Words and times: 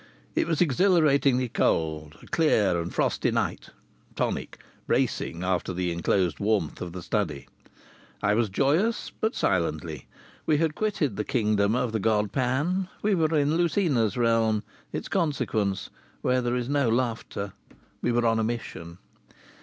It 0.33 0.47
was 0.47 0.61
exhilaratingly 0.61 1.49
cold, 1.49 2.17
a 2.23 2.25
clear 2.25 2.81
and 2.81 2.91
frosty 2.91 3.29
night, 3.29 3.69
tonic, 4.15 4.57
bracing 4.87 5.43
after 5.43 5.73
the 5.73 5.91
enclosed 5.91 6.39
warmth 6.39 6.81
of 6.81 6.91
the 6.91 7.03
study. 7.03 7.47
I 8.23 8.33
was 8.33 8.49
joyous, 8.49 9.11
but 9.21 9.35
silently. 9.35 10.07
We 10.47 10.57
had 10.57 10.73
quitted 10.73 11.17
the 11.17 11.23
kingdom 11.23 11.75
of 11.75 11.91
the 11.91 11.99
god 11.99 12.31
Pan; 12.31 12.89
we 13.03 13.13
were 13.13 13.37
in 13.37 13.53
Lucina's 13.55 14.17
realm, 14.17 14.63
its 14.91 15.07
consequence, 15.07 15.91
where 16.23 16.41
there 16.41 16.55
is 16.55 16.67
no 16.67 16.89
laughter. 16.89 17.53
We 18.01 18.11
were 18.11 18.25
on 18.25 18.39
a 18.39 18.43
mission. 18.43 18.97